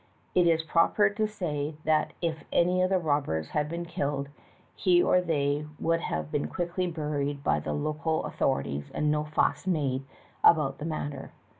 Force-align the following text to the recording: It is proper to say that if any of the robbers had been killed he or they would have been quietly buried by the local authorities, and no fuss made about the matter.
It 0.33 0.47
is 0.47 0.63
proper 0.63 1.11
to 1.11 1.27
say 1.27 1.75
that 1.83 2.13
if 2.23 2.43
any 2.51 2.81
of 2.81 2.89
the 2.89 2.97
robbers 2.97 3.49
had 3.49 3.69
been 3.69 3.85
killed 3.85 4.29
he 4.75 4.99
or 5.03 5.21
they 5.21 5.67
would 5.79 6.01
have 6.01 6.31
been 6.31 6.47
quietly 6.47 6.87
buried 6.87 7.43
by 7.43 7.59
the 7.59 7.73
local 7.73 8.25
authorities, 8.25 8.89
and 8.95 9.11
no 9.11 9.25
fuss 9.25 9.67
made 9.67 10.03
about 10.43 10.79
the 10.79 10.85
matter. 10.85 11.33